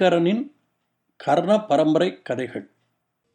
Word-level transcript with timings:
தினகரனின் 0.00 0.52
கர்ண 1.16 1.60
பரம்பரை 1.60 2.22
கதைகள். 2.22 2.70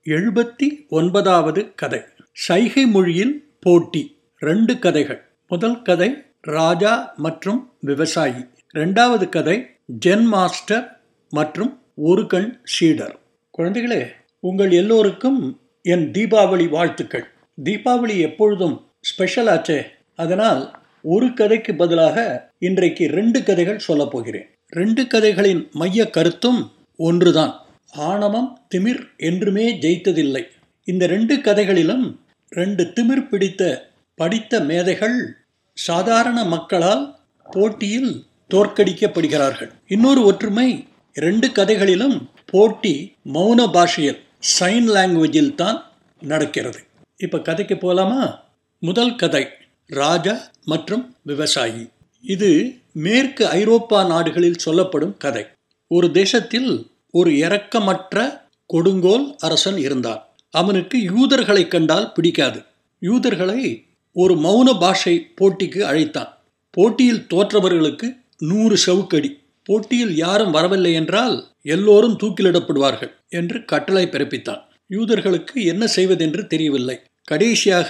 எழுபத்தி 0.05 0.87
ஒன்பதாவது 0.87 1.73
கதை. 1.73 2.01
சைகை 2.31 2.85
மொழியில் 2.85 3.51
போட்டி. 3.59 4.19
ரெண்டு 4.39 4.79
கதைகள். 4.79 5.25
முதல் 5.47 5.81
கதை 5.81 6.23
ராஜா 6.41 7.13
மற்றும் 7.15 7.73
விவசாயி. 7.79 8.45
ரெண்டாவது 8.75 9.29
கதை 9.29 9.65
ஜென் 10.05 10.23
மாஸ்டர் 10.23 11.01
மற்றும் 11.29 11.81
ஒரு 11.95 12.27
கண் 12.27 12.59
சீடர். 12.63 13.19
குழந்தைகளே 13.57 14.07
உங்கள் 14.39 14.71
எல்லோருக்கும் 14.71 15.59
என் 15.81 16.11
தீபாவளி 16.11 16.69
வாழ்த்துக்கள். 16.69 17.27
தீபாவளி 17.63 18.19
எப்பொழுதும் 18.19 18.91
ஸ்பெஷல் 19.01 19.47
ஆச்சே. 19.47 19.85
அதனால் 20.15 20.71
ஒரு 21.01 21.33
கதைக்கு 21.33 21.75
பதிலாக 21.75 22.49
இன்றைக்கு 22.59 23.07
ரெண்டு 23.07 23.43
கதைகள் 23.43 23.79
சொல்லப் 23.79 24.11
போகிறேன். 24.11 24.54
ரெண்டு 24.69 25.07
கதைகளின் 25.07 25.69
மைய 25.71 26.09
கருத்தும் 26.09 26.71
ஒன்றுதான். 26.97 27.53
ஆணவம் 27.91 28.67
திமிர் 28.75 29.01
என்றுமே 29.17 29.65
ஜெயித்ததில்லை. 29.79 30.43
இந்த 30.83 31.07
ரெண்டு 31.07 31.41
கதைகளிலும் 31.41 32.05
ரெண்டு 32.49 32.83
திமிர் 32.95 33.29
பிடித்த 33.29 33.91
படித்த 34.15 34.59
மேதைகள் 34.59 35.17
சாதாரண 35.73 36.43
மக்களால் 36.43 37.19
போட்டியில் 37.45 38.25
தோற்கடிக்கப்படுகிறார்கள். 38.53 39.71
இன்னொரு 39.87 40.23
ஒற்றுமை 40.23 40.85
ரெண்டு 41.13 41.51
கதைகளிலும் 41.51 42.29
போட்டி 42.45 43.15
மௌன 43.33 43.71
பாஷையில் 43.71 44.19
சைன் 44.59 44.89
லாங்குவேஜில் 44.89 45.55
தான் 45.55 45.79
நடக்கிறது. 46.21 46.79
இப்போ 47.17 47.39
கதைக்கு 47.39 47.77
போகலாமா 47.77 48.47
முதல் 48.79 49.15
கதை 49.15 49.47
ராஜா 49.85 50.35
மற்றும் 50.65 51.15
விவசாயி. 51.21 51.89
இது 52.21 52.79
மேற்கு 52.95 53.47
ஐரோப்பா 53.47 54.03
நாடுகளில் 54.03 54.57
சொல்லப்படும் 54.57 55.17
கதை. 55.17 55.45
ஒரு 55.87 56.11
தேசத்தில் 56.11 56.87
ஒரு 57.11 57.31
இரக்கமற்ற 57.31 58.41
கொடுங்கோல் 58.65 59.35
அரசன் 59.39 59.77
இருந்தான். 59.77 60.25
அவனுக்கு 60.49 61.01
யூதர்களை 61.01 61.67
கண்டால் 61.67 62.13
பிடிக்காது. 62.13 62.63
யூதர்களை 62.99 63.85
ஒரு 64.13 64.35
மௌன 64.35 64.79
பாஷை 64.79 65.27
போட்டிக்கு 65.41 65.79
அழைத்தான். 65.79 66.37
போட்டியில் 66.69 67.25
தோற்றவர்களுக்கு 67.33 68.17
நூறு 68.37 68.77
செவுக்கடி. 68.85 69.29
போட்டியில் 69.63 70.15
யாரும் 70.15 70.51
வரவில்லை 70.51 70.93
என்றால் 70.93 71.47
எல்லோரும் 71.61 72.17
தூக்கிலிடப்படுவார்கள் 72.23 73.11
என்று 73.29 73.65
கட்டளை 73.65 74.05
பிறப்பித்தான். 74.05 74.61
யூதர்களுக்கு 74.89 75.53
என்ன 75.53 75.87
செய்வதென்று 75.87 76.47
தெரியவில்லை. 76.47 76.99
கடைசியாக 77.23 77.89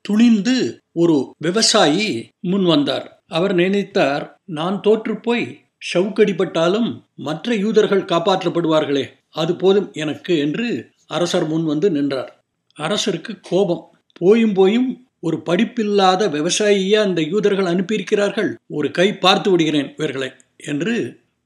துணிந்து 0.00 0.78
ஒரு 0.92 1.34
விவசாயி 1.38 2.28
முன் 2.40 2.64
வந்தார் 2.64 3.06
அவர் 3.28 3.54
நினைத்தார் 3.54 4.35
நான் 4.48 4.80
தோற்றுப்போய் 4.84 5.46
ஷவுக்கடிப்பட்டாலும் 5.86 7.02
மற்ற 7.14 7.54
யூதர்கள் 7.54 8.04
காப்பாற்றப்படுவார்களே 8.04 9.04
அது 9.30 9.56
போதும் 9.56 9.88
எனக்கு 9.92 10.38
என்று 10.38 10.90
அரசர் 11.06 11.46
முன் 11.46 11.64
வந்து 11.64 11.90
நின்றார். 11.90 12.30
அரசருக்கு 12.78 13.32
கோபம். 13.42 13.84
போயும் 14.12 14.52
போயும் 14.52 15.06
ஒரு 15.20 15.42
படிப்பில்லாத 15.44 16.28
விவசாயியா 16.28 17.00
அந்த 17.00 17.22
யூதர்கள் 17.22 17.64
அனுப்பியிருக்கிறார்கள் 17.64 18.54
ஒரு 18.66 18.90
கை 18.90 19.14
பார்த்து 19.14 19.50
விடுகிறேன் 19.50 19.94
இவர்களை 19.96 20.32
என்று 20.56 20.94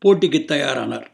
போட்டிக்கு 0.02 0.40
தயாரானார். 0.52 1.06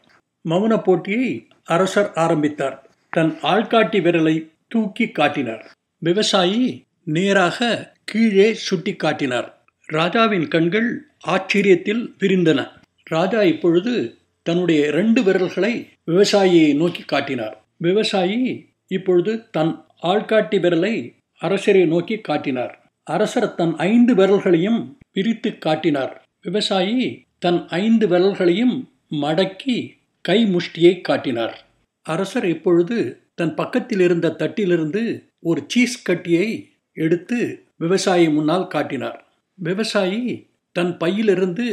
மௌன 0.45 0.83
போட்டியை 0.83 1.47
அரசர் 1.65 2.13
ஆரம்பித்தார். 2.15 2.91
தன் 3.11 3.33
ஆள்காட்டி 3.43 4.01
விரலை 4.07 4.37
தூக்கி 4.69 5.09
காட்டினார். 5.09 5.65
விவசாயி 5.99 6.85
நேராக 7.05 7.95
கீழே 8.05 8.55
சுட்டி 8.55 8.95
காட்டினார் 8.95 9.55
ராஜாவின் 9.89 10.49
கண்கள் 10.49 10.89
ஆச்சரியத்தில் 11.27 12.03
விரிந்தன. 12.21 12.61
ராஜா 13.05 13.43
இப்பொழுது 13.43 14.15
தன்னுடைய 14.43 14.91
ரெண்டு 14.91 15.23
விரல்களை 15.23 15.89
விவசாயியை 16.07 16.77
நோக்கி 16.77 17.03
காட்டினார். 17.03 17.65
விவசாயி 17.77 18.67
இப்பொழுது 18.87 19.51
தன் 19.51 19.85
ஆள்காட்டி 20.03 20.59
விரலை 20.65 20.95
அரசரை 21.39 21.85
நோக்கி 21.85 22.17
காட்டினார். 22.19 22.75
அரசர் 23.05 23.55
தன் 23.55 23.75
ஐந்து 23.77 24.15
விரல்களையும் 24.15 24.81
பிரித்து 25.13 25.59
காட்டினார். 25.59 26.25
விவசாயி 26.43 27.23
தன் 27.39 27.69
ஐந்து 27.69 28.09
விரல்களையும் 28.09 28.77
மடக்கி 29.11 29.91
கை 30.21 30.39
முஷ்டியை 30.45 31.01
காட்டினார். 31.01 31.65
அரசர் 32.03 32.49
இப்பொழுது 32.49 33.21
தன் 33.35 33.55
பக்கத்தில் 33.55 34.01
இருந்த 34.01 34.35
தட்டிலிருந்து 34.39 35.03
ஒரு 35.41 35.65
சீஸ் 35.67 36.03
கட்டியை 36.03 36.49
எடுத்து 36.93 37.63
விவசாயி 37.77 38.29
முன்னால் 38.29 38.67
காட்டினார். 38.67 39.19
விவசாயி 39.55 40.47
தன் 40.77 40.93
பையிலிருந்து 40.99 41.67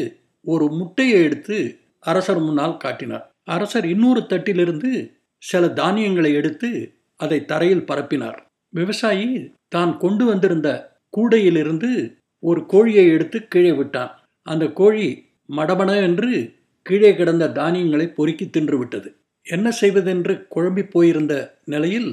ஒரு 0.45 0.65
முட்டையை 0.71 1.17
எடுத்து 1.27 1.57
அரசர் 2.03 2.41
முன்னால் 2.45 2.81
காட்டினார். 2.83 3.25
அரசர் 3.55 3.85
இன்னொரு 3.93 4.21
தட்டிலிருந்து 4.31 4.91
சில 5.43 5.63
தானியங்களை 5.79 6.31
எடுத்து 6.39 6.69
அதை 7.19 7.39
தரையில் 7.51 7.87
பரப்பினார். 7.89 8.39
விவசாயி 8.73 9.27
தான் 9.75 9.91
கொண்டு 9.97 10.23
வந்திருந்த 10.25 10.69
கூடையிலிருந்து 11.17 11.89
ஒரு 12.43 12.61
கோழியை 12.65 13.05
எடுத்து 13.15 13.37
கீழே 13.53 13.73
விட்டான். 13.79 14.11
அந்த 14.47 14.65
கோழி 14.79 15.07
மடமட 15.49 15.91
என்று 16.07 16.31
கீழே 16.85 17.11
கிடந்த 17.15 17.45
தானியங்களை 17.59 18.07
பொறுக்கி 18.17 18.45
தின்று 18.49 18.77
விட்டது. 18.77 19.09
என்ன 19.47 19.67
செய்வதென்று 19.81 20.33
குழம்பி 20.55 20.83
போயிருந்த 20.93 21.33
நிலையில் 21.65 22.09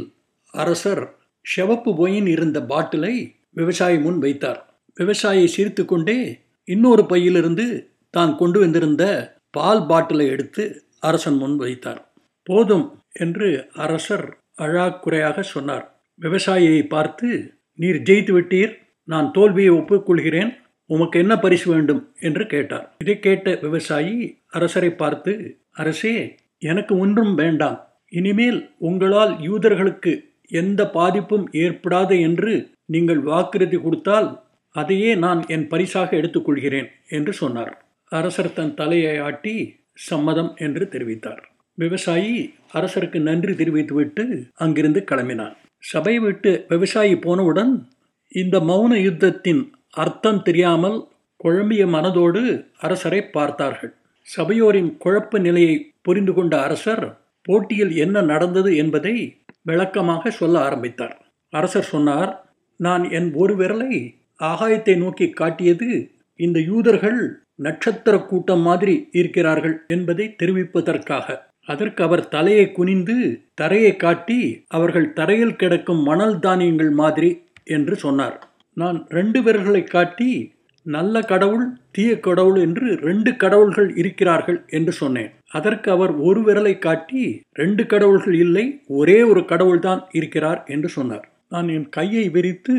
அரசர் 0.54 1.02
செவப்பு 1.44 1.90
போயின் 2.00 2.28
இருந்த 2.34 2.58
பாட்டிலை 2.72 3.14
விவசாயி 3.50 3.98
முன் 3.98 4.18
வைத்தார். 4.18 4.60
விவசாயி 4.98 5.44
சிரித்து 5.46 5.82
கொண்டே 5.84 6.18
இன்னொரு 6.72 7.02
பையிலிருந்து 7.06 7.66
தான் 8.14 8.32
கொண்டு 8.36 8.58
வந்திருந்த 8.58 9.04
பால் 9.50 9.84
பாட்டிலை 9.86 10.26
எடுத்து 10.34 10.62
அரசன் 11.00 11.38
முன் 11.42 11.56
வைத்தார். 11.56 12.00
போதும் 12.46 12.86
என்று 13.24 13.48
அரசர் 13.84 14.26
அழாக்குறையாக 14.64 15.42
சொன்னார். 15.54 15.84
விவசாயியை 16.20 16.82
பார்த்து 16.86 17.28
நீர் 17.78 18.00
ஜெயித்து 18.08 18.32
விட்டீர் 18.36 18.72
நான் 19.08 19.28
தோல்வியை 19.30 19.72
ஒப்புக்கொள்கிறேன் 19.78 20.50
உமக்கு 20.90 21.16
என்ன 21.22 21.34
பரிசு 21.36 21.66
வேண்டும்? 21.72 22.02
என்று 22.18 22.44
கேட்டார். 22.46 22.86
இதை 23.02 23.16
கேட்ட 23.18 23.54
விவசாயி 23.64 24.16
அரசரை 24.48 24.90
பார்த்து 24.94 25.32
அரசே 25.72 26.14
எனக்கு 26.62 26.92
ஒன்றும் 26.98 27.34
வேண்டாம். 27.34 27.78
இனிமேல் 28.12 28.58
உங்களால் 28.88 29.32
யூதர்களுக்கு 29.48 30.12
எந்த 30.60 30.80
பாதிப்பும் 30.96 31.46
ஏற்படாது 31.62 32.14
என்று 32.20 32.52
நீங்கள் 32.86 33.20
வாக்குறுதி 33.22 33.78
கொடுத்தால் 33.80 34.28
அதையே 34.74 35.14
நான் 35.14 35.40
என் 35.46 35.68
பரிசாக 35.68 36.16
எடுத்துக்கொள்கிறேன் 36.16 36.88
என்று 37.08 37.32
சொன்னார். 37.32 37.72
அரசர் 38.12 38.52
தன் 38.52 38.74
தலையை 38.74 39.18
ஆட்டி 39.18 39.54
சம்மதம் 39.92 40.54
என்று 40.56 40.84
தெரிவித்தார். 40.84 41.42
விவசாயி 41.74 42.54
அரசருக்கு 42.72 43.18
நன்றி 43.20 43.54
தெரிவித்துவிட்டு 43.54 44.24
அங்கிருந்து 44.54 45.04
கிளம்பினான். 45.10 45.54
சபை 45.78 46.18
விட்டு 46.18 46.64
விவசாயி 46.68 47.14
போனவுடன் 47.16 47.72
இந்த 48.32 48.60
மௌன 48.60 48.92
யுத்தத்தின் 48.96 49.62
அர்த்தம் 49.90 50.42
தெரியாமல் 50.42 50.98
குழம்பிய 51.36 51.86
மனதோடு 51.86 52.42
அரசரை 52.78 53.20
பார்த்தார்கள். 53.22 53.92
சபையோரின் 54.26 54.96
குழப்ப 54.98 55.38
நிலையை 55.38 55.92
புரிந்து 56.02 56.32
கொண்ட 56.32 56.62
அரசர் 56.62 57.04
போட்டியில் 57.42 57.96
என்ன 57.96 58.20
நடந்தது 58.22 58.76
என்பதை 58.76 59.14
விளக்கமாக 59.62 60.30
சொல்ல 60.30 60.56
ஆரம்பித்தார். 60.60 61.16
அரசர் 61.52 61.82
சொன்னார் 61.82 62.30
நான் 62.76 63.10
என் 63.10 63.32
ஒரு 63.34 63.54
விரலை 63.56 64.19
ஆகாயத்தை 64.40 64.94
நோக்கி 64.96 65.26
காட்டியது 65.30 65.88
இந்த 66.40 66.58
யூதர்கள் 66.60 67.20
நட்சத்திர 67.54 68.14
கூட்டம் 68.20 68.60
மாதிரி 68.60 68.94
இருக்கிறார்கள் 69.12 69.74
என்பதை 69.86 70.26
தெரிவிப்பதற்காக. 70.42 71.26
அதற்கு 71.66 72.00
அவர் 72.04 72.28
தலையை 72.28 72.72
குனிந்து 72.72 73.16
தரையை 73.54 73.96
காட்டி 73.96 74.38
அவர்கள் 74.68 75.12
தரையில் 75.12 75.56
கிடக்கும் 75.56 76.02
மணல் 76.02 76.38
தானியங்கள் 76.38 76.90
மாதிரி 76.90 77.30
என்று 77.64 77.96
சொன்னார். 77.96 78.38
நான் 78.76 78.98
ரெண்டு 79.08 79.38
விரல்களை 79.42 79.84
காட்டி 79.84 80.30
நல்ல 80.86 81.20
கடவுள் 81.20 81.66
தீய 81.92 82.10
கடவுள் 82.20 82.58
என்று 82.60 82.86
ரெண்டு 83.08 83.30
கடவுள்கள் 83.36 83.88
இருக்கிறார்கள் 83.96 84.58
என்று 84.68 84.92
சொன்னேன். 84.92 85.30
அதற்கு 85.48 85.88
அவர் 85.90 86.12
ஒரு 86.18 86.40
விரலை 86.40 86.74
காட்டி 86.78 87.22
ரெண்டு 87.52 87.86
கடவுள்கள் 87.86 88.34
இல்லை 88.34 88.64
ஒரே 88.86 89.18
ஒரு 89.22 89.44
கடவுள்தான் 89.44 90.02
இருக்கிறார் 90.12 90.62
என்று 90.66 90.88
சொன்னார். 90.88 91.26
நான் 91.48 91.68
என் 91.68 91.88
கையை 91.88 92.28
விரித்து 92.28 92.74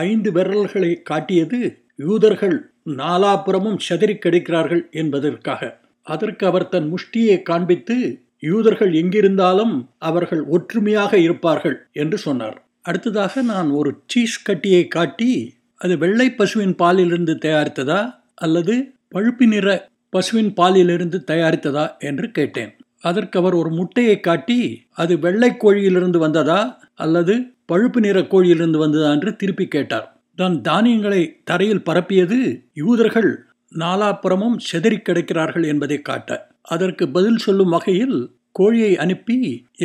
ஐந்து 0.00 0.32
விரல்களை 0.32 1.02
காட்டியது 1.02 1.58
யூதர்கள் 1.96 2.56
நாலாபுறமும் 2.86 3.78
சதறி 3.78 4.14
கிடைக்கிறார்கள் 4.14 4.90
என்பதற்காக. 4.90 5.80
அதற்கு 6.06 6.46
அவர் 6.46 6.68
தன் 6.68 6.94
முஷ்டியை 6.94 7.42
காண்பித்து 7.42 7.96
யூதர்கள் 8.40 8.92
எங்கிருந்தாலும் 8.92 9.74
அவர்கள் 9.98 10.42
ஒற்றுமையாக 10.44 11.18
இருப்பார்கள் 11.18 11.88
என்று 11.92 12.18
சொன்னார். 12.18 12.56
அடுத்ததாக 12.82 13.42
நான் 13.42 13.70
ஒரு 13.70 13.90
சீஸ் 14.06 14.42
கட்டியை 14.42 14.88
காட்டி 14.88 15.54
அது 15.76 15.98
வெள்ளை 15.98 16.30
பசுவின் 16.30 16.74
பாலிலிருந்து 16.74 17.34
தயாரித்ததா 17.44 18.00
அல்லது 18.34 18.74
பழுப்பு 19.08 19.46
நிற 19.46 19.68
பசுவின் 20.08 20.52
பாலிலிருந்து 20.54 21.24
தயாரித்ததா 21.26 21.98
என்று 21.98 22.30
கேட்டேன். 22.30 22.72
அதற்கு 23.00 23.38
அவர் 23.38 23.54
ஒரு 23.54 23.70
முட்டையை 23.70 24.20
காட்டி 24.20 24.58
அது 24.90 25.18
வெள்ளை 25.18 25.56
கோழியிலிருந்து 25.56 26.18
வந்ததா 26.18 26.60
அல்லது 26.94 27.34
பழுப்பு 27.72 28.00
நிற 28.00 28.18
கோழியிலிருந்து 28.32 28.78
வந்ததா 28.84 29.08
என்று 29.16 29.30
திருப்பி 29.36 29.66
கேட்டார். 29.68 30.06
தான் 30.38 30.56
தானியங்களை 30.68 31.22
தரையில் 31.44 31.86
பரப்பியது 31.88 32.38
யூதர்கள் 32.82 33.30
நாலாப்புறமும் 33.72 34.56
செதறி 34.68 34.98
கிடக்கிறார்கள் 34.98 35.66
என்பதை 35.72 35.98
காட்ட. 36.02 36.30
அதற்கு 36.74 37.04
பதில் 37.08 37.42
சொல்லும் 37.44 37.74
வகையில் 37.76 38.16
கோழியை 38.52 38.92
அனுப்பி 39.04 39.36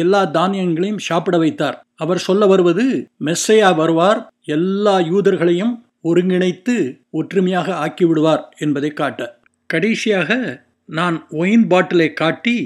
எல்லா 0.02 0.22
தானியங்களையும் 0.38 1.04
சாப்பிட 1.08 1.36
வைத்தார். 1.38 1.78
அவர் 1.96 2.22
சொல்ல 2.28 2.46
வருவது 2.46 2.86
மெஸ்ஸையா 3.26 3.70
வருவார் 3.76 4.20
எல்லா 4.56 4.96
யூதர்களையும் 5.12 5.74
ஒருங்கிணைத்து 6.04 6.76
ஒற்றுமையாக 7.10 7.68
ஆக்கிவிடுவார் 7.86 8.44
என்பதை 8.58 8.92
காட்ட. 8.94 9.22
கடைசியாக 9.70 10.30
நான் 10.90 11.16
ஒயின் 11.40 11.66
பாட்டிலை 11.68 12.10
காட்டி 12.14 12.58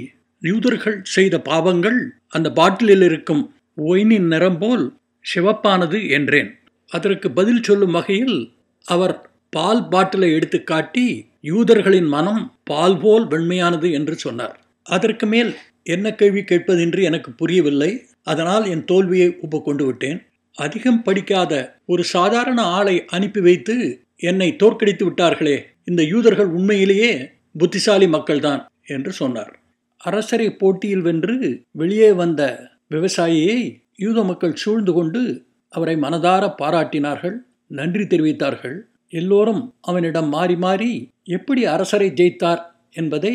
யூதர்கள் 0.42 0.98
செய்த 1.16 1.36
பாவங்கள் 1.42 2.00
அந்த 2.28 2.48
பாட்டிலில் 2.60 3.06
இருக்கும் 3.10 3.44
ஒயினின் 3.88 4.28
நிறம் 4.34 4.60
போல் 4.62 4.84
சிவப்பானது 5.26 6.10
என்றேன். 6.10 6.50
அதற்கு 6.90 7.32
பதில் 7.32 7.64
சொல்லும் 7.64 7.92
வகையில் 7.92 8.54
அவர் 8.86 9.30
பால் 9.50 9.88
பாட்டிலை 9.88 10.34
எடுத்து 10.34 10.64
காட்டி 10.64 11.30
யூதர்களின் 11.42 12.08
மனம் 12.08 12.56
பால் 12.64 12.98
போல் 12.98 13.28
வெண்மையானது 13.28 13.92
என்று 13.92 14.16
சொன்னார். 14.16 14.60
அதற்கு 14.84 15.26
மேல் 15.26 15.56
என்ன 15.84 16.16
கேள்வி 16.16 16.42
கேட்பதென்று 16.42 17.02
எனக்கு 17.02 17.32
புரியவில்லை. 17.32 17.92
அதனால் 18.24 18.66
என் 18.66 18.86
தோல்வியை 18.86 19.38
ஒப்புக்கொண்டு 19.42 19.86
விட்டேன். 19.86 20.20
அதிகம் 20.54 21.04
படிக்காத 21.04 21.54
ஒரு 21.86 22.04
சாதாரண 22.04 22.62
ஆளை 22.62 23.06
அனுப்பி 23.06 23.40
வைத்து 23.40 23.76
என்னை 24.16 24.56
தோற்கடித்து 24.56 25.04
விட்டார்களே 25.10 25.58
இந்த 25.84 26.02
யூதர்கள் 26.04 26.46
உண்மையிலேயே 26.46 27.32
புத்திசாலி 27.58 28.06
மக்கள்தான் 28.06 28.62
என்று 28.86 29.12
சொன்னார். 29.12 29.54
அரசரை 29.98 30.52
போட்டியில் 30.52 31.02
வென்று 31.02 31.66
வெளியே 31.72 32.12
வந்த 32.12 32.42
விவசாயியை 32.90 33.81
யூத 34.00 34.24
மக்கள் 34.24 34.60
சூழ்ந்து 34.64 34.94
கொண்டு 34.94 35.22
அவரை 35.74 35.96
மனதார 35.96 36.44
பாராட்டினார்கள் 36.62 37.36
நன்றி 37.68 38.04
தெரிவித்தார்கள். 38.04 38.78
எல்லோரும் 39.10 39.64
அவனிடம் 39.82 40.30
மாறி 40.30 40.56
மாறி 40.56 40.92
எப்படி 41.24 41.66
அரசரை 41.66 42.08
ஜெயித்தார் 42.10 42.62
என்பதை 42.92 43.34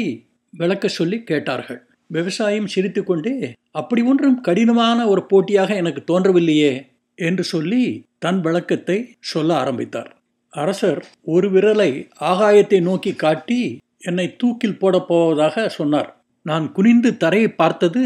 விளக்க 0.54 0.88
சொல்லி 0.88 1.18
கேட்டார்கள். 1.22 1.80
விவசாயம் 2.10 2.66
சிரித்துக்கொண்டே 2.66 3.34
அப்படி 3.70 4.02
ஒன்றும் 4.02 4.40
கடினமான 4.40 4.98
ஒரு 5.08 5.22
போட்டியாக 5.22 5.74
எனக்கு 5.74 6.02
தோன்றவில்லையே 6.10 6.72
என்று 7.18 7.44
சொல்லி 7.44 7.82
தன் 8.18 8.40
விளக்கத்தை 8.40 8.98
சொல்ல 9.20 9.50
ஆரம்பித்தார். 9.54 10.10
அரசர் 10.54 11.00
ஒரு 11.34 11.48
விரலை 11.50 11.90
ஆகாயத்தை 12.20 12.78
நோக்கி 12.80 13.12
காட்டி 13.14 13.60
என்னை 13.98 14.26
தூக்கில் 14.36 14.78
போடப் 14.78 15.08
போவதாக 15.08 15.68
சொன்னார். 15.68 16.10
நான் 16.46 16.66
குனிந்து 16.72 17.10
தரையை 17.16 17.48
பார்த்தது 17.48 18.02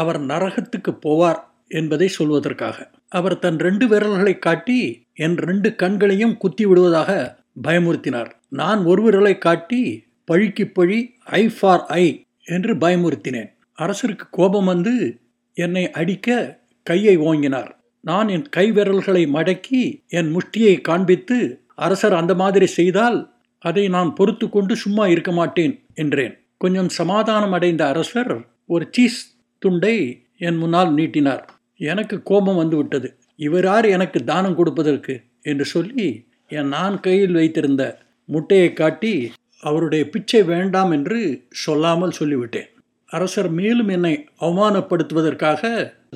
அவர் 0.00 0.20
நரகத்துக்கு 0.22 0.92
போவார் 1.06 1.40
என்பதை 1.70 2.08
சொல்வதற்காக. 2.18 2.78
அவர் 3.08 3.38
தன் 3.38 3.58
ரெண்டு 3.58 3.88
விரல்களை 3.88 4.38
காட்டி 4.38 4.78
என் 5.14 5.36
ரெண்டு 5.36 5.74
கண்களையும் 5.74 6.36
குத்தி 6.36 6.66
விடுவதாக 6.66 7.38
பயமுறுத்தினார். 7.62 8.30
நான் 8.48 8.84
ஒரு 8.84 9.00
விரலை 9.06 9.38
காட்டி 9.38 9.82
பழிக்கு 10.24 10.66
பழி 10.66 11.14
ஐ 11.24 11.48
ஃபார் 11.48 11.84
ஐ 11.86 12.04
என்று 12.44 12.74
பயமுறுத்தினேன். 12.74 13.50
அரசருக்கு 13.78 14.26
கோபம் 14.30 14.64
வந்து 14.64 15.20
என்னை 15.54 15.90
அடிக்க 15.90 16.58
கையை 16.82 17.18
ஓங்கினார். 17.18 17.70
நான் 18.00 18.28
என் 18.28 18.48
கை 18.48 18.72
விரல்களை 18.72 19.26
மடக்கி 19.26 19.82
என் 20.08 20.36
முஷ்டியை 20.36 20.80
காண்பித்து 20.80 21.38
அரசர் 21.74 22.12
அந்த 22.12 22.34
மாதிரி 22.34 22.66
செய்தால் 22.66 23.18
அதை 23.58 23.88
நான் 23.88 24.14
பொறுத்து 24.14 24.48
கொண்டு 24.48 24.76
சும்மா 24.76 25.06
இருக்க 25.06 25.32
மாட்டேன் 25.32 25.74
என்றேன். 25.94 26.34
கொஞ்சம் 26.58 26.88
சமாதானம் 26.88 27.52
அடைந்த 27.52 27.88
அரசர் 27.88 28.34
ஒரு 28.66 28.88
சீஸ் 28.90 29.18
துண்டை 29.58 29.96
என் 30.38 30.56
முன்னால் 30.56 30.92
நீட்டினார். 30.94 31.59
எனக்கு 31.80 32.22
கோபம் 32.22 32.56
வந்து 32.56 32.76
விட்டது. 32.76 33.08
இவர் 33.36 33.64
யார்? 33.64 33.84
எனக்கு 33.84 34.24
தானம் 34.24 34.54
கொடுப்பதற்கு 34.54 35.20
என்று 35.42 35.64
சொல்லி 35.64 36.24
என் 36.48 36.68
நான் 36.68 37.00
கையில் 37.00 37.32
வைத்திருந்த 37.32 37.82
முட்டையை 38.24 38.72
காட்டி 38.72 39.32
அவருடைய 39.60 40.08
பிச்சை 40.08 40.42
வேண்டாம் 40.42 40.90
என்று 40.90 41.42
சொல்லாமல் 41.50 42.16
சொல்லிவிட்டேன். 42.18 42.68
அரசர் 43.06 43.50
மேலும் 43.50 43.88
என்னை 43.88 44.28
அவமானப்படுத்துவதற்காக 44.40 45.62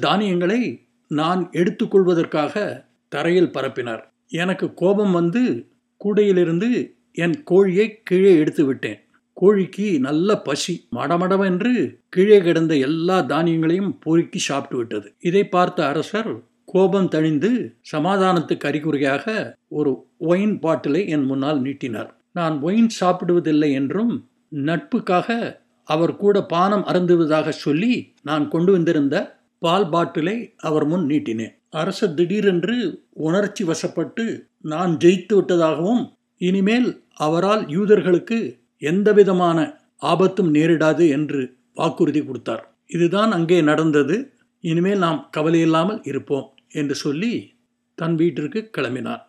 தானியங்களை 0.00 0.60
நான் 1.08 1.50
எடுத்துக்கொள்வதற்காக 1.52 2.84
தரையில் 3.08 3.54
பரப்பினார். 3.54 4.02
எனக்கு 4.28 4.74
கோபம் 4.74 5.12
வந்து 5.12 5.42
கூடையிலிருந்து 6.04 6.70
என் 7.12 7.36
கோழியை 7.44 8.00
கீழே 8.02 8.32
எடுத்து 8.38 8.64
விட்டேன் 8.64 9.00
கோழிக்கு 9.36 9.86
நல்ல 10.00 10.36
பசி 10.38 10.74
மடமடவென்று 10.96 11.72
கீழே 12.08 12.38
கிடந்த 12.40 12.74
எல்லா 12.88 13.16
தானியங்களையும் 13.32 13.92
பொறுக்கி 14.00 14.38
சாப்பிட்டு 14.38 14.76
விட்டது. 14.76 15.08
இதை 15.18 15.42
பார்த்த 15.48 15.86
அரசர் 15.86 16.30
கோபம் 16.64 17.08
தணிந்து 17.08 17.50
சமாதானத்துக்கு 17.92 18.66
அறிகுறியாக 18.66 19.24
ஒரு 19.68 19.90
ஒயின் 20.18 20.56
பாட்டிலை 20.58 21.02
என் 21.08 21.26
முன்னால் 21.26 21.60
நீட்டினார். 21.60 22.10
நான் 22.32 22.54
ஒயின் 22.60 22.90
சாப்பிடுவதில்லை 23.00 23.70
என்றும் 23.72 24.14
நட்புக்காக 24.68 25.28
அவர் 25.88 26.16
கூட 26.16 26.36
பானம் 26.46 26.84
அருந்துவதாக 26.84 27.48
சொல்லி 27.48 27.92
நான் 28.22 28.44
கொண்டு 28.48 28.72
வந்திருந்த 28.72 29.16
பால் 29.62 29.88
பாட்டிலை 29.88 30.36
அவர் 30.58 30.86
முன் 30.86 31.06
நீட்டினேன். 31.06 31.54
அரசர் 31.70 32.14
திடீரென்று 32.14 32.76
உணர்ச்சி 33.26 33.62
வசப்பட்டு 33.64 34.24
நான் 34.64 34.92
ஜெயித்து 34.96 35.34
விட்டதாகவும் 35.34 36.02
இனிமேல் 36.40 36.88
அவரால் 37.16 37.62
யூதர்களுக்கு 37.66 38.38
எந்தவிதமான 38.78 39.58
ஆபத்தும் 40.02 40.54
நேரிடாது 40.54 41.08
என்று 41.08 41.56
வாக்குறுதி 41.74 42.20
கொடுத்தார். 42.24 42.62
இதுதான் 42.86 43.30
அங்கே 43.32 43.60
நடந்தது. 43.60 44.16
இனிமேல் 44.60 44.98
நாம் 44.98 45.30
கவலையில்லாமல் 45.36 46.00
இருப்போம் 46.02 46.46
என்று 46.72 46.94
சொல்லி 46.94 47.32
தன் 47.94 48.14
வீட்டிற்கு 48.14 48.70
கிளம்பினான் 48.76 49.22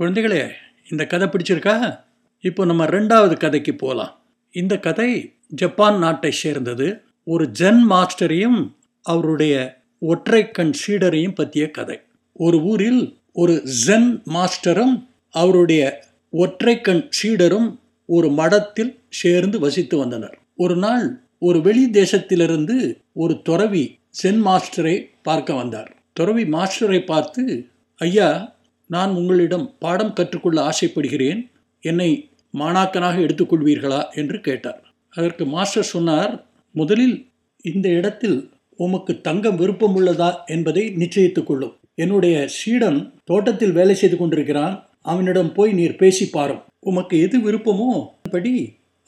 குழந்தைகளே 0.00 0.42
இந்த 0.90 1.06
கதை 1.06 1.28
பிடிச்சிருக்கா? 1.28 1.98
இப்போ 2.40 2.64
நம்ம 2.64 2.84
ரெண்டாவது 2.86 3.36
கதைக்கு 3.36 3.74
போகலாம் 3.74 4.12
இந்த 4.50 4.78
கதை 4.78 5.10
ஜப்பான் 5.48 5.98
நாட்டை 5.98 6.30
சேர்ந்தது. 6.30 7.02
ஒரு 7.24 7.44
ஜென் 7.58 7.82
மாஸ்டரையும் 7.90 8.60
அவருடைய 9.02 9.54
ஒற்றை 9.98 10.50
கண் 10.50 10.72
சீடரையும் 10.86 11.34
பற்றிய 11.34 11.70
கதை. 11.70 12.00
ஒரு 12.32 12.62
ஊரில் 12.62 13.18
ஒரு 13.32 13.54
ஜென் 13.86 14.22
மாஸ்டரும் 14.26 14.94
அவருடைய 15.30 15.82
ஒற்றை 16.30 16.80
கண் 16.80 17.08
சீடரும் 17.22 17.68
ஒரு 18.06 18.28
மடத்தில் 18.30 18.98
சேர்ந்து 19.08 19.58
வசித்து 19.58 19.98
வந்தனர். 19.98 20.38
ஒரு 20.56 20.76
நாள் 20.76 21.20
ஒரு 21.38 21.60
வெளி 21.60 21.90
தேசத்திலிருந்து 21.90 22.76
ஒரு 23.12 23.42
துறவி 23.42 23.98
சென் 24.08 24.44
மாஸ்டரை 24.46 24.96
பார்க்க 25.22 25.54
வந்தார். 25.54 25.96
துறவி 26.12 26.42
மாஸ்டரை 26.42 27.04
பார்த்து 27.04 27.66
ஐயா 27.96 28.56
நான் 28.86 29.10
உங்களிடம் 29.10 29.74
பாடம் 29.78 30.12
கற்றுக்கொள்ள 30.12 30.62
ஆசைப்படுகிறேன். 30.62 31.50
என்னை 31.80 32.28
மாணாக்கனாக 32.54 33.16
எடுத்துக்கொள்வீர்களா? 33.18 34.00
என்று 34.14 34.40
கேட்டார். 34.40 34.82
அதற்கு 35.08 35.44
மாஸ்டர் 35.46 35.84
சொன்னார் 35.84 36.46
முதலில் 36.72 37.26
இந்த 37.62 37.88
இடத்தில் 37.88 38.50
உமக்கு 38.76 39.20
தங்கம் 39.20 39.56
விருப்பம் 39.56 39.96
உள்ளதா 39.96 40.34
என்பதை 40.46 40.94
நிச்சயித்துக் 40.98 41.46
கொள்ளும். 41.46 41.74
என்னுடைய 41.94 42.48
சீடன் 42.48 43.12
தோட்டத்தில் 43.24 43.72
வேலை 43.72 43.94
செய்து 43.94 44.16
கொண்டிருக்கிறான். 44.16 44.88
அவனிடம் 45.02 45.52
போய் 45.52 45.72
நீர் 45.72 45.96
பேசி 45.96 46.28
பாரும். 46.28 46.62
உமக்கு 46.86 47.16
எது 47.26 47.36
விருப்பமோ 47.38 47.90
படி 48.34 48.54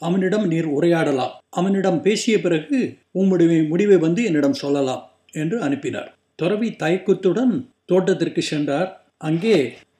அவனிடம் 0.01 0.45
நீர் 0.47 0.67
உரையாடலாம். 0.77 1.33
அவனிடம் 1.49 1.99
பேசிய 2.01 2.35
பிறகு 2.41 2.77
உம்முடைய 3.19 3.55
முடிவை 3.71 3.97
வந்து 3.97 4.21
என்னிடம் 4.23 4.59
சொல்லலாம் 4.63 5.03
என்று 5.41 5.57
அனுப்பினார். 5.61 6.09
துறவி 6.39 6.69
தயக்கத்துடன் 6.83 7.53
தோட்டத்திற்கு 7.85 8.41
சென்றார். 8.51 8.89
அங்கே 9.27 9.55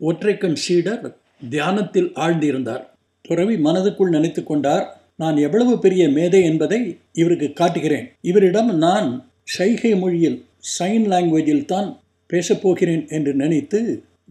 ஒற்றைக்கண் 0.10 0.60
சீடர் 0.66 1.04
தியானத்தில் 1.50 2.10
ஆழ்ந்திருந்தார். 2.26 2.84
துறவி 3.26 3.56
மனதுக்குள் 3.58 4.16
நினைத்து 4.16 4.42
கொண்டார் 4.44 4.86
நான் 5.16 5.38
எவ்வளவு 5.38 5.74
பெரிய 5.80 6.04
மேதை 6.18 6.42
என்பதை 6.44 6.80
இவருக்கு 7.14 7.48
காட்டுகிறேன். 7.54 8.06
இவரிடம் 8.22 8.70
நான் 8.86 9.10
சைகை 9.56 9.92
மொழியில் 9.96 10.38
சைன் 10.76 11.08
லாங்குவேஜில் 11.12 11.66
தான் 11.66 11.90
பேசப்போகிறேன் 12.30 13.04
என்று 13.18 13.32
நினைத்து 13.34 13.80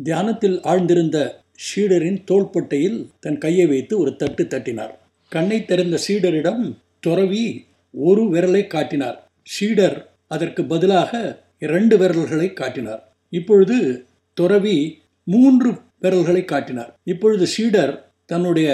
தியானத்தில் 0.05 0.57
ஆழ்ந்திருந்த 0.63 1.19
ஷீடரின் 1.67 2.19
தோள்பட்டையில் 2.25 2.99
தன் 3.21 3.39
கையை 3.39 3.67
வைத்து 3.67 3.99
ஒரு 3.99 4.17
தட்டு 4.17 4.45
தட்டினார். 4.45 4.95
கண்ணை 5.33 5.65
திறந்த 5.65 5.99
சீடரிடம் 6.07 6.63
துறவி 7.01 7.67
ஒரு 7.95 8.23
விரலை 8.23 8.67
காட்டினார். 8.67 9.19
ஷீடர் 9.55 9.97
அதற்கு 10.27 10.65
பதிலாக 10.65 11.43
இரண்டு 11.59 11.99
விரல்களை 11.99 12.53
காட்டினார். 12.53 13.03
இப்பொழுது 13.33 14.07
துறவி 14.35 14.77
மூன்று 15.25 15.71
விரல்களை 16.01 16.45
காட்டினார். 16.45 16.93
இப்பொழுது 17.05 17.47
ஷீடர் 17.57 17.93
தன்னுடைய 18.27 18.69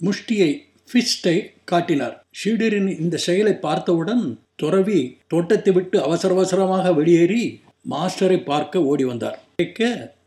முஷ்டியை 0.00 0.50
ஃபிஸ்டை 0.90 1.36
காட்டினார். 1.64 2.14
ஷீடரின் 2.40 3.00
இந்த 3.00 3.16
செயலை 3.16 3.54
பார்த்தவுடன் 3.54 4.24
துறவி 4.56 5.00
தோட்டத்தை 5.26 5.72
விட்டு 5.72 5.96
அவசர 6.02 6.34
அவசரமாக 6.34 6.92
வெளியேறி 6.92 7.42
மாஸ்டரை 7.90 8.38
பார்க்க 8.44 8.82
ஓடி 8.82 9.04
வந்தார். 9.04 9.38
கேட்க 9.56 9.80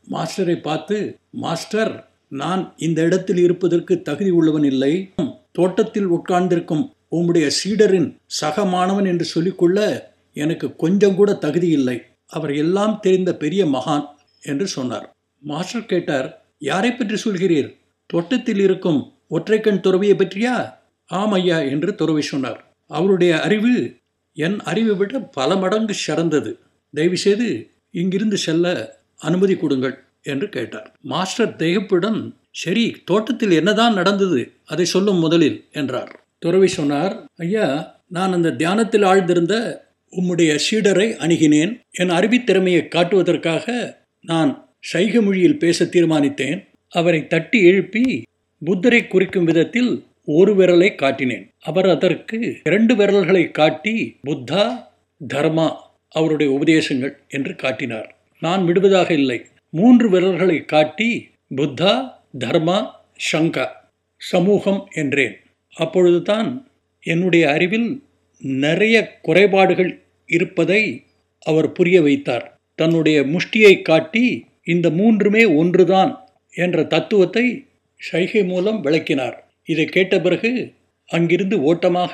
மாஸ்டரை 0.07 0.55
பார்த்து 0.62 0.98
மாஸ்டர் 1.31 1.93
நான் 2.27 2.74
இந்த 2.77 3.00
இடத்தில் 3.01 3.38
இருப்பதற்கு 3.38 4.01
தகுதி 4.01 4.29
உள்ளவன் 4.29 4.63
இல்லை. 4.63 5.13
தோட்டத்தில் 5.51 6.05
உட்கார்ந்திருக்கும் 6.05 6.83
உம்முடைய 7.12 7.48
சீடரின் 7.60 8.07
சக 8.25 8.65
மாணவன் 8.65 9.05
என்று 9.05 9.25
சொல்லிக்கொள்ள 9.25 9.79
எனக்கு 10.33 10.75
கொஞ்சம் 10.75 11.15
கூட 11.15 11.33
தகுதி 11.33 11.67
இல்லை. 11.67 11.98
அவர் 12.27 12.53
எல்லாம் 12.55 13.00
தெரிந்த 13.00 13.31
பெரிய 13.36 13.65
மகான் 13.65 14.05
என்று 14.43 14.67
சொன்னார். 14.67 15.07
மாஸ்டர் 15.43 15.86
கேட்டார் 15.86 16.27
யாரை 16.60 16.91
பற்றி 16.91 17.15
சொல்கிறீர்? 17.15 17.69
தோட்டத்தில் 18.10 18.60
இருக்கும் 18.60 19.00
ஒற்றைக்கண் 19.29 19.79
துறவியை 19.79 20.15
பற்றியா? 20.17 20.55
ஆம் 21.10 21.31
ஐயா 21.31 21.60
என்று 21.60 21.95
துறவி 21.95 22.22
சொன்னார். 22.22 22.60
அவருடைய 22.89 23.41
அறிவு 23.41 23.74
என் 24.38 24.60
அறிவை 24.60 24.95
விட 24.95 25.19
பல 25.19 25.55
மடங்கு 25.55 25.93
சிறந்தது. 25.93 26.51
தயவுசெய்து 26.93 27.50
இங்கிருந்து 27.91 28.38
செல்ல 28.38 28.67
அனுமதி 29.27 29.56
கொடுங்கள் 29.56 29.96
என்று 30.32 30.48
கேட்டார். 30.56 30.89
மாஸ்டர் 31.12 31.56
திகைப்புடன் 31.62 32.20
சரி 32.62 32.86
தோட்டத்தில் 33.06 33.53
என்னதான் 33.60 33.98
நடந்தது 34.00 34.42
அதை 34.65 34.86
சொல்லும் 34.86 35.24
முதலில் 35.25 35.58
என்றார். 35.72 36.12
துறவி 36.39 36.70
சொன்னார் 36.77 37.13
ஐயா 37.38 37.68
நான் 38.18 38.36
அந்த 38.38 38.56
தியானத்தில் 38.62 39.06
ஆழ்ந்திருந்த 39.12 39.56
உம்முடைய 40.13 40.51
சீடரை 40.65 41.08
அணுகினேன். 41.25 41.72
என் 42.01 42.13
அறிவித்திறமையை 42.18 42.82
காட்டுவதற்காக 42.96 43.65
நான் 44.32 44.51
சைக 44.92 45.22
மொழியில் 45.25 45.62
பேச 45.63 45.86
தீர்மானித்தேன். 45.86 46.60
அவரை 46.94 47.22
தட்டி 47.34 47.60
எழுப்பி 47.70 48.03
புத்தரை 48.62 49.01
குறிக்கும் 49.08 49.48
விதத்தில் 49.50 49.92
ஒரு 50.39 50.51
விரலை 50.60 50.89
காட்டினேன். 50.96 51.46
அவர் 51.70 51.88
அதற்கு 51.96 52.38
இரண்டு 52.63 52.94
விரல்களை 53.00 53.44
காட்டி 53.60 53.96
புத்தா 54.27 54.65
தர்மா 55.22 55.68
அவருடைய 56.15 56.50
உபதேசங்கள் 56.58 57.15
என்று 57.27 57.53
காட்டினார். 57.63 58.10
நான் 58.45 58.62
விடுவதாக 58.67 59.09
இல்லை. 59.13 59.39
மூன்று 59.73 60.07
விரல்களை 60.09 60.57
காட்டி 60.73 61.09
புத்தா 61.55 61.93
தர்மா 62.43 62.77
சங்கா 63.31 63.65
சமூகம் 64.21 64.81
என்றேன். 65.01 65.35
அப்பொழுதுதான் 65.73 66.50
என்னுடைய 67.03 67.43
அறிவில் 67.55 67.89
நிறைய 68.63 68.95
குறைபாடுகள் 69.21 69.91
இருப்பதை 70.29 70.81
அவர் 71.45 71.69
புரிய 71.71 71.97
வைத்தார். 72.01 72.45
தன்னுடைய 72.79 73.17
முஷ்டியை 73.33 73.75
காட்டி 73.81 74.25
இந்த 74.73 74.88
மூன்றுமே 75.00 75.43
ஒன்றுதான் 75.62 76.12
என்ற 76.55 76.77
தத்துவத்தை 76.93 77.45
சைகை 78.00 78.43
மூலம் 78.43 78.79
விளக்கினார். 78.81 79.35
இதை 79.71 79.85
கேட்ட 79.85 80.13
பிறகு 80.21 80.51
அங்கிருந்து 81.09 81.55
ஓட்டமாக 81.69 82.13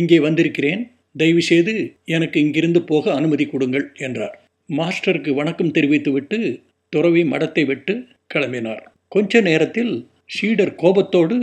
இங்கே 0.00 0.18
வந்திருக்கிறேன். 0.26 0.82
தயவுசெய்து 1.16 1.74
எனக்கு 2.16 2.36
இங்கிருந்து 2.44 2.80
போக 2.90 3.04
அனுமதி 3.18 3.44
கொடுங்கள் 3.46 3.86
என்றார். 4.06 4.36
மாஸ்டருக்கு 4.68 5.30
வணக்கம் 5.34 5.70
தெரிவித்துவிட்டு 5.70 6.60
துறவி 6.92 7.22
மடத்தை 7.22 7.66
விட்டு 7.66 8.06
கிளம்பினார். 8.34 8.80
கொஞ்ச 9.08 9.40
நேரத்தில் 9.40 10.08
ஷீடர் 10.26 10.74
கோபத்தோடு 10.74 11.36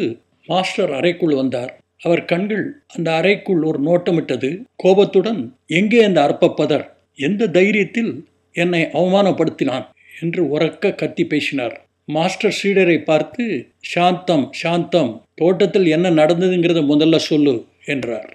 மாஸ்டர் 0.45 0.91
அறைக்குள் 0.93 1.35
வந்தார். 1.35 1.71
அவர் 2.01 2.25
கண்கள் 2.25 2.83
அந்த 2.87 3.13
அறைக்குள் 3.13 3.63
ஒரு 3.63 3.79
நோட்டமிட்டது. 3.83 4.61
கோபத்துடன் 4.75 5.55
எங்கே 5.67 6.03
அந்த 6.03 6.19
அற்பப்பதர்? 6.21 6.85
எந்த 7.15 7.47
தைரியத்தில் 7.47 8.11
என்னை 8.55 8.81
அவமானப்படுத்தினான்? 8.81 9.85
என்று 10.21 10.43
உறக்க 10.57 10.95
கத்தி 10.95 11.25
பேசினார். 11.25 11.81
மாஸ்டர் 12.05 12.57
ஷீடரை 12.63 12.97
பார்த்து 13.03 13.45
சாந்தம் 13.79 14.49
சாந்தம். 14.51 15.21
தோட்டத்தில் 15.35 15.85
என்ன 15.85 16.11
நடந்ததுங்கிறத 16.11 16.83
முதல்ல 16.93 17.15
சொல்லு 17.15 17.65
என்றார். 17.85 18.29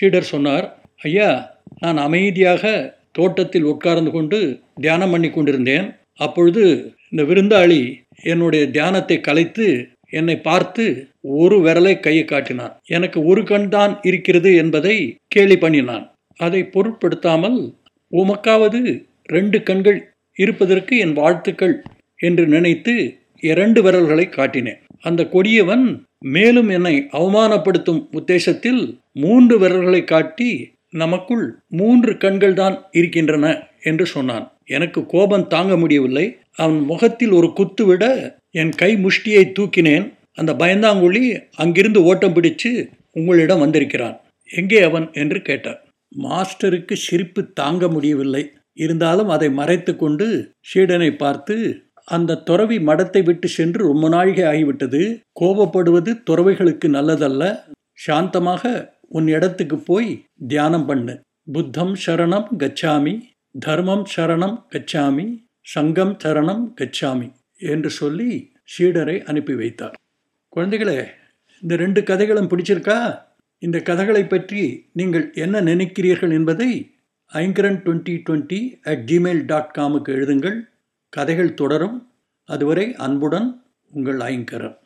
ஷீடர் 0.00 0.30
சொன்னார் 0.32 0.68
ஐயா 1.02 1.58
நான் 1.80 1.96
அமைதியாக 1.96 2.94
தோட்டத்தில் 3.18 3.68
உட்கார்ந்து 3.72 4.10
கொண்டு 4.10 4.38
தியானம் 4.84 5.12
பண்ணி 5.14 5.28
கொண்டிருந்தேன். 5.30 5.86
அப்பொழுது 6.24 6.62
இந்த 7.10 7.22
விருந்தாளி 7.30 7.80
என்னுடைய 8.32 8.64
தியானத்தை 8.76 9.16
கலைத்து 9.20 9.66
என்னை 10.18 10.36
பார்த்து 10.48 10.84
ஒரு 11.42 11.56
விரலை 11.66 11.94
கையை 12.00 12.24
காட்டினான். 12.24 12.74
எனக்கு 12.96 13.18
ஒரு 13.30 13.42
கண் 13.44 13.68
தான் 13.68 13.92
இருக்கிறது 14.08 14.50
என்பதை 14.62 14.96
கேலி 15.34 15.56
பண்ணினான். 15.56 16.04
அதை 16.40 16.60
பொருட்படுத்தாமல் 16.74 17.58
உமக்காவது 18.12 18.80
ரெண்டு 19.28 19.58
கண்கள் 19.68 19.98
இருப்பதற்கு 20.38 20.94
என் 21.04 21.14
வாழ்த்துக்கள் 21.20 21.74
என்று 22.20 22.44
நினைத்து 22.46 22.94
இரண்டு 23.42 23.80
விரல்களை 23.82 24.26
காட்டினேன். 24.28 24.80
அந்த 25.08 25.22
கொடியவன் 25.32 25.86
மேலும் 26.34 26.70
என்னை 26.76 26.94
அவமானப்படுத்தும் 27.18 28.00
உத்தேசத்தில் 28.18 28.82
மூன்று 29.22 29.54
விரல்களை 29.62 30.02
காட்டி 30.12 30.50
நமக்குள் 31.02 31.44
மூன்று 31.78 32.12
கண்கள் 32.16 32.54
தான் 32.54 32.76
இருக்கின்றன 32.98 33.46
என்று 33.82 34.04
சொன்னான். 34.06 34.44
எனக்கு 34.76 35.00
கோபம் 35.06 35.46
தாங்க 35.46 35.74
முடியவில்லை. 35.76 36.26
அவன் 36.56 36.80
முகத்தில் 36.90 37.32
ஒரு 37.38 37.48
குத்து 37.52 37.84
விட 37.86 38.04
என் 38.60 38.72
கை 38.82 38.90
முஷ்டியை 38.96 39.44
தூக்கினேன். 39.58 40.06
அந்த 40.34 40.52
பயந்தாங்குழி 40.52 41.22
அங்கிருந்து 41.56 42.00
ஓட்டம் 42.02 42.36
பிடிச்சு 42.36 42.70
உங்களிடம் 43.10 43.62
வந்திருக்கிறான். 43.64 44.16
எங்கே 44.50 44.80
அவன் 44.82 45.06
என்று 45.12 45.38
கேட்டார் 45.42 45.80
மாஸ்டருக்கு 46.12 46.94
சிரிப்பு 47.06 47.40
தாங்க 47.60 47.88
முடியவில்லை. 47.88 48.44
இருந்தாலும் 48.84 49.28
அதை 49.28 49.48
மறைத்து 49.60 49.92
கொண்டு 49.96 50.26
சீடனை 50.70 51.10
பார்த்து 51.16 51.56
அந்த 52.08 52.40
துறவி 52.48 52.76
மடத்தை 52.78 53.20
விட்டு 53.24 53.48
சென்று 53.48 53.80
ரொம்ப 53.90 54.06
நாழிகை 54.08 54.44
ஆகிவிட்டது. 54.44 55.00
கோபப்படுவது 55.40 56.10
துறவிகளுக்கு 56.28 56.88
நல்லதல்ல. 56.88 57.42
சாந்தமாக 58.06 58.62
உன் 59.16 59.28
இடத்துக்கு 59.28 59.76
போய் 59.78 60.10
தியானம் 60.48 60.86
பண்ணு. 60.86 61.14
புத்தம் 61.52 61.94
சரணம் 62.06 62.48
கச்சாமி 62.58 63.14
தர்மம் 63.58 64.04
சரணம் 64.16 64.56
கச்சாமி 64.70 65.26
சங்கம் 65.72 66.14
சரணம் 66.24 66.64
கச்சாமி 66.80 67.28
என்று 67.72 67.90
சொல்லி 67.90 68.30
சீடரை 68.72 69.16
அனுப்பி 69.22 69.54
வைத்தார். 69.54 69.94
குழந்தைகளே 70.56 70.96
இந்த 71.62 71.76
ரெண்டு 71.76 72.02
கதைகளும் 72.02 72.48
பிடிச்சிருக்கா? 72.48 72.98
இந்த 73.58 73.78
கதைகளை 73.80 74.24
பற்றி 74.24 74.62
நீங்கள் 74.92 75.26
என்ன 75.34 75.60
நினைக்கிறீர்கள் 75.60 76.34
என்பதை 76.38 76.70
Aingaran 77.32 77.80
twenty 77.84 78.16
twenty 78.26 78.60
at 78.82 79.04
Gmail 79.10 79.44
dot 79.46 79.74
காமுக்கு 79.78 80.10
எழுதுங்கள். 80.16 80.58
கதைகள் 81.08 81.54
தொடரும். 81.54 81.98
அதுவரை 82.48 82.86
அன்புடன் 82.96 83.48
உங்கள் 83.92 84.20
ஐங்கரன். 84.30 84.78